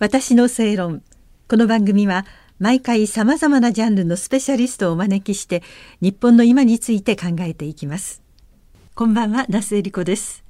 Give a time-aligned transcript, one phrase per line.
[0.00, 1.04] 私の正論。
[1.48, 2.26] この番組は
[2.58, 5.62] 毎回さまざまなジャンルのスペシャリストをお招きして
[6.00, 8.20] 日本の今について考えていきます。
[8.96, 10.42] こんばんは那須恵理子です。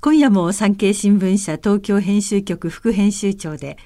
[0.00, 3.78] 今夜も産経新聞社東京編集局副編集長で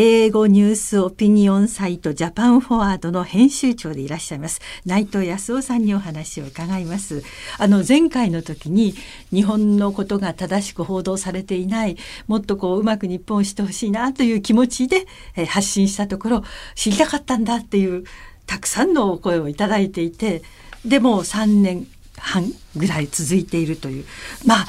[0.00, 4.60] 英語ニュースオピニオンサイトジャパンフォワードの編集長でいらっしゃいます。
[4.86, 7.24] 内藤康夫さんにお話を伺います。
[7.58, 8.94] あの前回の時に
[9.32, 11.96] 日本のことが正しく報道されていない
[12.28, 16.44] もっとこううまく日本をしてほしいなという気持ちで、え発信したところ
[16.76, 18.04] 知りたかったんだっていう
[18.46, 20.42] たくさんのお声をいただいていて
[20.84, 22.44] でも3年半
[22.76, 24.04] ぐらい続いているという。
[24.46, 24.66] まあ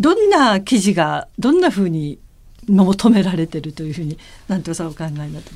[0.00, 2.18] どんな記事がどんなふうに
[2.68, 4.18] 求められてるというふうに
[4.48, 5.50] 南藤さんお考えになって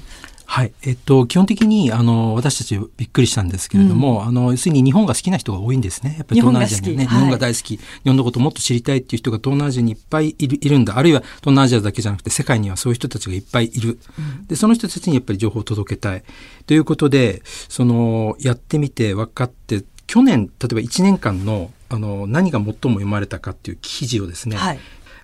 [0.53, 0.73] はい。
[0.83, 6.17] えっと、基本的に、あの、私たちびっくりしたんですけれども、うん、あの、要するに日本が好きな人が多いんですね。
[6.19, 10.99] やっぱり東南アジアにね、日本が大好き、日本のこともっと知りたいっていう人が東南アジアにいっぱいいるいるんだ。
[10.99, 13.99] あるいは東南アジアだけじゃなくて世界にはそういう人たちがいっぱいいる。
[14.19, 16.23] うん、で、その人たちにやっぱり情報を届けたい。
[16.67, 24.79] ということで、その、やってみて分かって、去年、例えば1年間の、あの、何が最も読まれたかっていう記事をですね、はい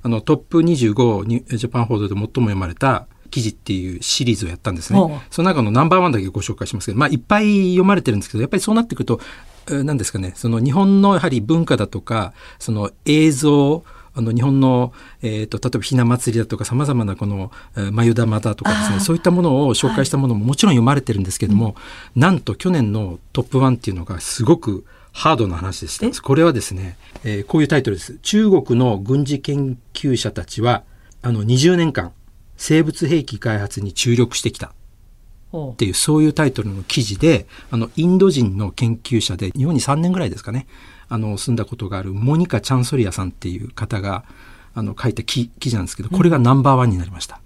[0.09, 5.23] あのトップ25にジャパン報道で最も読まれた記事っていうシリーズをやったんですね。
[5.31, 9.21] その中のナンバーワンだけご紹介しますけど、まあいっぱい読まれてるんですけど、やっぱりそうなってくると、
[9.69, 17.53] 何ですかね、その日本のやはり文化だとか、その映像、あの日本の、えーと、例えばひな祭りだとかさまざまなこの
[17.93, 21.71] 眉玉だとかですねそういったものを紹介したものももちろん読まれてるんですけども、は
[22.17, 26.23] い、なんと去年のトップ1っていうのがすごくハードな話でした。
[26.23, 28.19] これはですね、えー、こういうタイトルです。
[28.23, 30.85] 中国の軍事研究者たちは、
[31.23, 32.13] あの20年間、
[32.57, 34.73] 生物兵器開発に注力してきた。
[35.57, 40.67] っていう、そういうタイトルの記事で、あの、インド人の研究者で、日本に3年ぐらいですかね、
[41.09, 44.25] あの、住んだことがあるモニカ・チャンソリアさんっていう方が、
[44.75, 47.41] あの、書いた記記事なんですけど、これがナンバーワンになりました。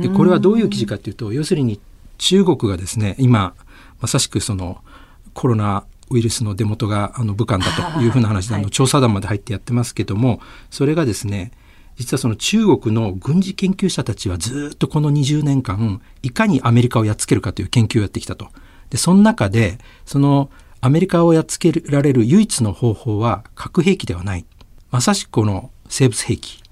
[0.00, 1.80] で、これはどういう記事かっていうと、要するに
[2.18, 3.54] 中国がですね、今、
[4.00, 4.82] まさしくその、
[5.32, 10.40] コロナウイルスの出元があの武漢だというふうな話で、あの調査団まで入ってやってますけども
[10.70, 11.52] それがですね
[11.96, 18.48] 実はその中国の軍事研究者たちはずっとこの20年間いかにアメリカをやっつけるかという研究をやってきたと。
[18.90, 20.50] でその中でその
[20.80, 24.44] アメリカをやっつけられる唯一の方法は核兵器ではない。
[24.90, 26.62] まさしくこの生物兵器。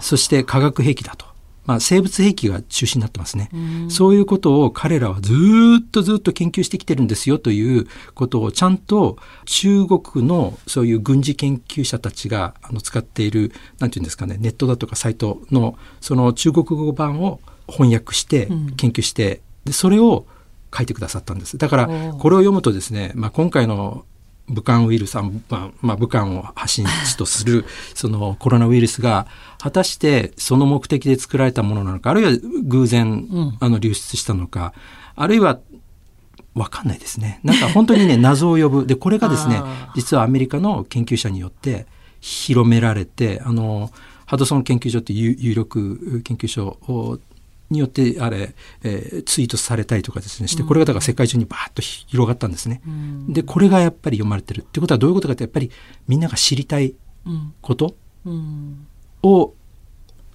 [0.00, 1.26] そして化学兵器だと
[1.66, 3.50] まあ、生物兵器が中心になってますね。
[3.88, 5.32] そういうことを彼らはず
[5.80, 9.16] っとずっと研究してきてるんですよということをちゃんと
[9.46, 20.26] 中国のそういう軍事研究者たちがあの使っている、なんていうんですかね、ネットだとかサイトのその中国語版を翻訳して研究して、でそれを
[20.76, 21.56] 書いてくださったんです。
[21.56, 24.04] だからこれを読むとですね、まあ、今回の
[24.48, 29.26] 武漢ウイルス、まあ、まあ、武漢を発信地とする そのコロナウイルスが
[29.58, 32.32] 果たしてその目的で作られたものなのかあるいは
[32.64, 34.74] 偶然、あの流出したのか
[35.16, 35.60] あるいは
[36.54, 37.40] わかんないですね。
[37.42, 38.86] なんか本当にね 謎を呼ぶ。
[38.86, 39.60] でこれがですね
[39.96, 41.86] 実はアメリカの研究者によって
[42.20, 43.90] 広められてあの
[44.26, 46.78] ハドソン研究所っていう有力研究所
[47.74, 52.80] によってあれ、えー、ツイートされたりとかですねしてこれがだから世界中にバーッと広がったんですね。
[52.86, 55.70] うん、でこれがやっぱり読まれてるってことはどういうことかってやっぱり
[56.08, 56.94] みんなが知りたい
[57.60, 57.94] こと
[59.22, 59.54] を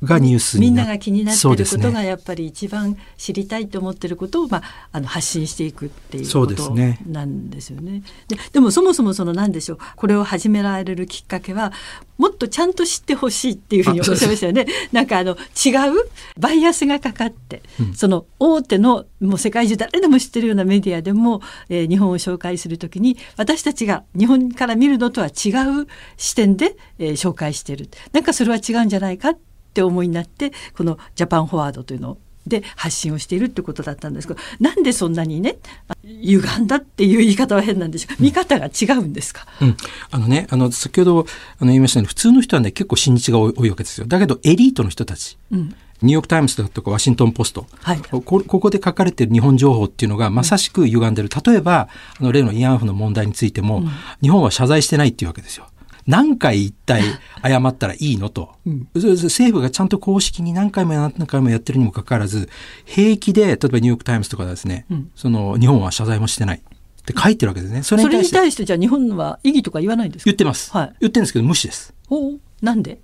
[0.04, 8.04] がニュースみんなが気になっていることがやっぱり一番知りたいと思っていることを、まあ、あの発信していくっていうことなんですよね。
[8.28, 11.74] ででもそもそもその何でしょうこれを始められるきっかけは
[12.18, 14.68] もっとちゃんと知ってほしいっていうふうにおっしゃいましたよね。
[14.92, 25.50] なんかあの違うバイアスがかかって、うん、その大手のもう世界中誰でも知ってるようなメディアでも、えー、日本を紹介するときに私たちが日本から見るのとは違
[25.82, 25.88] う
[26.18, 27.90] 視点で、えー、紹介してる。
[28.14, 29.49] なんかそれは違うんじゃないかって
[29.82, 35.58] 思いになってこのジャパンフォワードというのをで発信をしているってことだったんですけどなんでそんなにね
[36.04, 38.22] 歪んだっていう言い方は変なんでしょう。
[38.22, 39.78] 見方が違うんですか、うん、
[40.12, 41.26] あのねあの先ほど
[41.60, 44.08] あの言いましたように普通の人はね結構親日が多いわけですよ。
[44.08, 45.76] だけどエリートの人たち、うん。
[46.02, 51.30] ニューヨーク・タイムズだとかワシントン・ポスト、はい、こここで書かれている日本情報っていうのがまさしく歪んでる。
[51.46, 51.90] 例えば
[52.20, 53.90] あの例の慰安婦の問題についても、うん、
[54.22, 55.69] 日本は謝罪してないっていうわけですよ。
[56.10, 57.04] 何回一体
[57.44, 62.50] 謝ったらいいのと、うん、政府がちゃんと公式に何回も何回もやってるにもかかわらず
[62.84, 66.58] 平気で例えばニューヨーク・タイムズとかですね、うん、その日本は謝罪もしてない。
[66.58, 67.82] って書いてるわけですね。
[67.82, 71.94] それに対してじゃあ日本は意義とか言わないんです言ってます、はい、言ってるんですけど無視です。
[72.10, 73.00] おなんで？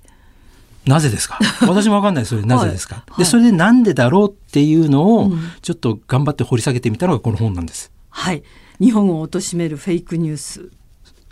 [0.85, 1.39] なぜですか？
[1.67, 5.31] 私もわかんないそれなぜですか、はい、でそれでなんでだろうっていうのを
[5.61, 8.43] ちょっと頑張って掘り下げてみたのがこの本なんです、はい。
[8.79, 10.69] 日本を貶めるフェイクニュース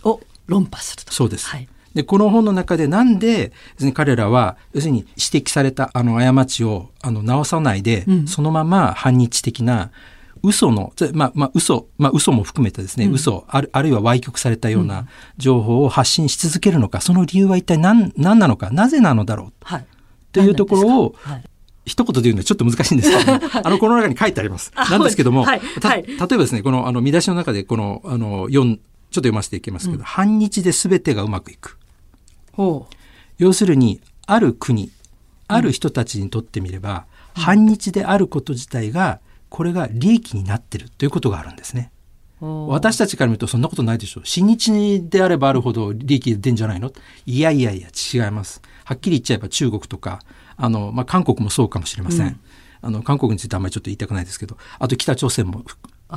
[0.04, 1.12] を論破すると。
[1.14, 1.48] そうです。
[1.48, 3.52] はい、で、この本の中でなんで、
[3.94, 9.92] 彼らは、要するに指摘されたあの過ちをあの直さないで、うん、そのまま反日的な
[10.44, 15.08] 嘘の、まあ、まあ、嘘、まあ、嘘も含めてですね、うん、嘘ある、あるいは歪曲されたような
[15.38, 19.54] 情報を発信し続けるのか、その理由は一体何、何なのか、なぜなのだろう。
[19.64, 19.86] はい。
[20.34, 21.44] というところを、はい、
[21.86, 24.74] 一言で言うのはちょっと難しいんですけど、 あの、この中に書いてあります。
[24.76, 28.80] なんですけども、はいはい、例えばですね、この、あの、見出しの中で、この、あの、読ん、
[29.14, 31.78] ちょっと読ませていきますけど、うん、反日で全てがうまくいく。
[33.38, 34.92] 要するにある国
[35.48, 37.06] ある人たちにとってみれば、
[37.38, 39.20] うん、反日であること自体が
[39.50, 41.92] これが利益になってるということがあるんですね。
[42.42, 44.26] 私たちから見るとそんなことないでしょう。
[44.26, 46.92] 親日であればあるほど利益出んじゃないの？
[47.26, 48.62] いやいやいや違います。
[48.84, 50.20] はっきり言っちゃえば中国とか、
[50.58, 52.28] あの、まあ、韓国もそうかもしれません。
[52.28, 52.40] うん、
[52.82, 55.64] あの、韓国についてあんまりちょっと言いたくないですけど、あと北朝鮮も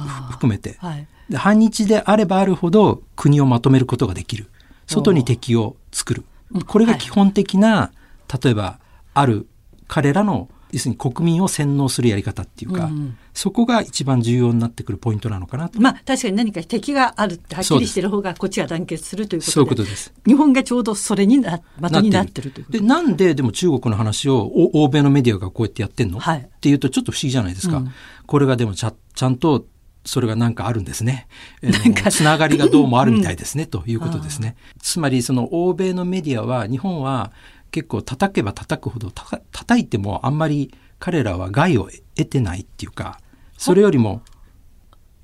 [0.00, 1.36] 含めて、はい、で。
[1.36, 4.48] 反日であればあるほど国をまとめることができる。
[4.86, 6.24] 外に敵を作る。
[6.66, 7.90] これが基本的な、は
[8.32, 8.78] い、例えば、
[9.14, 9.46] ある
[9.88, 15.80] 彼らの要するに国民を洗脳するやり方っていうか、うんうん、そこが一番重要になってくるポイントなのかなと。
[15.80, 20.12] まあ確かに何か敵があるってはっきりしてる方がこっちが団結するということでそういうことです。
[20.26, 27.78] 日本がちょうどそれにな的になってるということでなんででも中国の話を欧米のメディアがこうやってやってんの、はい、っていうとちょっと不思議じゃないですか。
[27.78, 27.92] うん、
[28.26, 29.64] これがでもちゃちゃんと
[30.06, 31.28] それが何かあるんですね。
[32.10, 34.56] つながりがどうもあるみたいですね、うん、ということですね。
[34.80, 37.32] つまりその欧米のメディアは日本は
[37.70, 43.20] 結構叩けば叩くほど叩いてもあんまり彼らは害を得てないっていうか
[43.58, 44.22] それよりも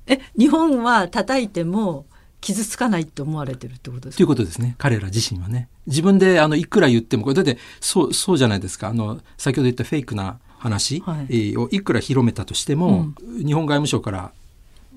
[0.05, 2.05] え日本は叩いても
[2.41, 4.17] 傷つかないと思われてるってことですか？
[4.17, 4.75] ということですね。
[4.77, 5.69] 彼ら自身はね。
[5.87, 8.89] 自分であのいくら言ってもこれだってそうそうじゃないですか。
[8.89, 14.31] あの先ほど言ったフェイクな話、はい、をいくら広めたとしても、うん、日本外務省から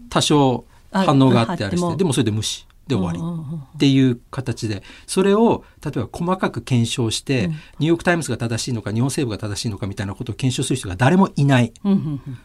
[0.08, 2.66] 多少反応があってあれしてでもそれで無視。
[2.86, 3.18] で終わり。
[3.74, 4.82] っていう形で。
[5.06, 11.72] それを例えば細かく検証して、ニューヨーク・タイムズが正しいのか日本政府が正しいのかみたいなことを検証する人が誰もいない、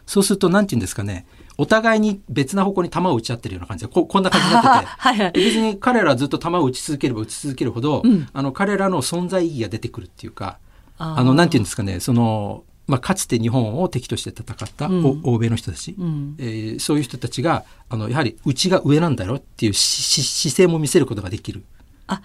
[0.04, 1.26] そうすると何て言うんですかね。
[1.58, 10.58] お互いに別な方向に球を打ち合ってるような感じでここんな感じになってて、 はいはい、別に彼らはずっと球を打ち続ければ打ち続けるほど、うん、あの彼らの存在意義が出てくるっていうか
[10.98, 12.00] あのなんて言うんですかね。
[12.00, 21.62] そのまあ、かつて日本を敵として戦った、うん、欧米の人たち、うん、えー、そういう人たちがあのやはりうちが上なんだよっていう姿勢も見せることができる。
[22.06, 22.20] あ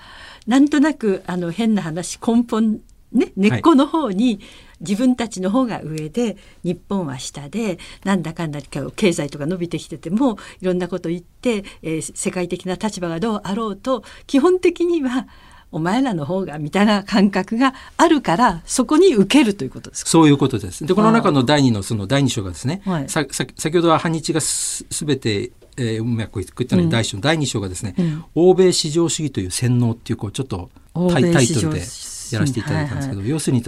[0.46, 2.81] なんとなくあの変な話根本
[3.14, 4.40] ね根っこの方に、はい、
[4.81, 6.36] 自分たちの方が上で
[6.66, 15.28] 日本は下でなんだかんだ経済とか伸びてきててもいろんなこと言って、えー、世界的な立場がどうあろうと基本的には
[15.72, 20.10] お前らの方がみたいな感覚があるからそこに受けるということですか？
[20.10, 20.86] そういうことです。
[20.86, 30.72] でこの中の第二のその第二章がですね、はい、ささ先ほどは反日がすべてえー、うまくいったのに第一章、うん、第二章がですね、うん、欧米至上主義という洗脳っていうこうちょっと
[31.12, 31.81] タイタイトルで
[32.31, 33.64] やらせていただいたんですけど、はいはい、要するに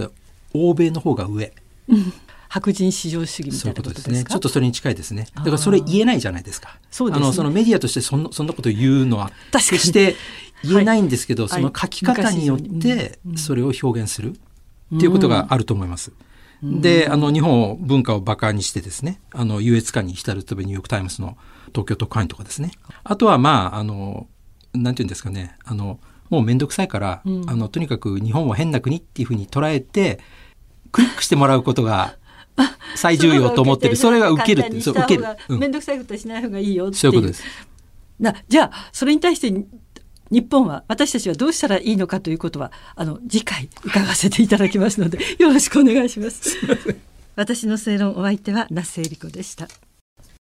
[0.52, 1.52] 欧米の方が上。
[2.48, 4.24] 白人至上主義みたいなことですね。
[4.24, 5.28] ちょっとそれに近いですね。
[5.36, 6.76] だからそれ言えないじゃないですか。
[6.90, 9.30] そうです、ね、あのそのメディアとしてそんなそんなことを言うのは。
[9.52, 10.16] 決して
[10.64, 14.36] 言えないんですけど、はい、その書き方によってそれを表現する
[14.94, 16.12] っていうことがあると思います。
[16.62, 22.72] で、あの、日本文化を馬鹿にしてですね、あの、優越感に浸るとニューヨークタイムズの東京特派員とかですね。
[23.02, 24.28] あとは、まあ、あの、
[24.74, 25.98] なんていうんですかね、あの、
[26.28, 30.20] もうめんどくさいから、うん、あの、とにかく日本は変な国っていうふうに捉えて、
[30.92, 32.16] クリックしてもらうことが
[32.94, 33.96] 最重要と思ってる。
[33.96, 35.24] それが受けるって、そう、受ける。
[35.58, 37.00] め、んどくさいことしない方がいいよっていう。
[37.00, 37.42] そういうことです。
[38.18, 39.64] なじゃあ、それに対して
[40.30, 46.56] 日本は私たちはどうしたらいいのかということはあの次回伺わせていただきますのでよろしくお願いします。
[47.36, 49.68] 私の正論お相手は那須恵理子でした。